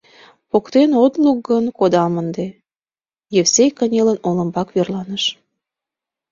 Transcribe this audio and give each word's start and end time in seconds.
—Поктен 0.51 0.89
от 1.03 1.13
лук 1.23 1.37
гын, 1.49 1.65
кодам 1.77 2.13
ынде,— 2.21 2.47
Евсей, 3.39 3.71
кынелын, 3.77 4.17
олымбак 4.27 4.67
верланыш. 4.75 5.23